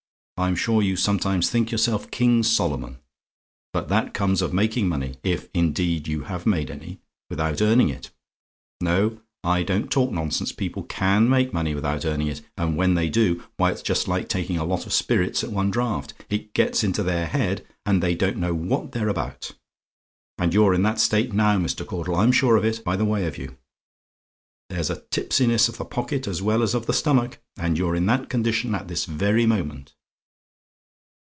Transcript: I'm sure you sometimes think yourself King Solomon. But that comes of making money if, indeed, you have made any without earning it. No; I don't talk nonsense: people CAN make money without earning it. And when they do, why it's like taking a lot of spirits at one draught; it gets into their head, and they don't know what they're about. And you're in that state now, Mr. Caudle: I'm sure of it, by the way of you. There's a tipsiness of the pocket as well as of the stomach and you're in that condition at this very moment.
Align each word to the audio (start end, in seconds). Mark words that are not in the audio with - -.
I'm 0.43 0.55
sure 0.55 0.81
you 0.81 0.95
sometimes 0.95 1.51
think 1.51 1.69
yourself 1.69 2.09
King 2.09 2.41
Solomon. 2.41 2.97
But 3.73 3.89
that 3.89 4.15
comes 4.15 4.41
of 4.41 4.55
making 4.55 4.87
money 4.89 5.17
if, 5.23 5.47
indeed, 5.53 6.07
you 6.07 6.21
have 6.21 6.47
made 6.47 6.71
any 6.71 6.99
without 7.29 7.61
earning 7.61 7.89
it. 7.89 8.09
No; 8.81 9.21
I 9.43 9.61
don't 9.61 9.91
talk 9.91 10.11
nonsense: 10.11 10.51
people 10.51 10.81
CAN 10.81 11.29
make 11.29 11.53
money 11.53 11.75
without 11.75 12.05
earning 12.05 12.25
it. 12.27 12.41
And 12.57 12.75
when 12.75 12.95
they 12.95 13.07
do, 13.07 13.43
why 13.57 13.69
it's 13.71 14.07
like 14.07 14.29
taking 14.29 14.57
a 14.57 14.65
lot 14.65 14.87
of 14.87 14.93
spirits 14.93 15.43
at 15.43 15.51
one 15.51 15.69
draught; 15.69 16.15
it 16.27 16.55
gets 16.55 16.83
into 16.83 17.03
their 17.03 17.27
head, 17.27 17.63
and 17.85 18.01
they 18.01 18.15
don't 18.15 18.37
know 18.37 18.55
what 18.55 18.93
they're 18.93 19.09
about. 19.09 19.51
And 20.39 20.55
you're 20.55 20.73
in 20.73 20.81
that 20.81 20.99
state 20.99 21.33
now, 21.33 21.59
Mr. 21.59 21.85
Caudle: 21.85 22.15
I'm 22.15 22.31
sure 22.31 22.55
of 22.55 22.65
it, 22.65 22.83
by 22.83 22.95
the 22.95 23.05
way 23.05 23.27
of 23.27 23.37
you. 23.37 23.57
There's 24.71 24.89
a 24.89 25.01
tipsiness 25.11 25.69
of 25.69 25.77
the 25.77 25.85
pocket 25.85 26.27
as 26.27 26.41
well 26.41 26.63
as 26.63 26.73
of 26.73 26.87
the 26.87 26.93
stomach 26.93 27.37
and 27.57 27.77
you're 27.77 27.95
in 27.95 28.07
that 28.07 28.27
condition 28.27 28.73
at 28.73 28.87
this 28.87 29.05
very 29.05 29.45
moment. 29.45 29.93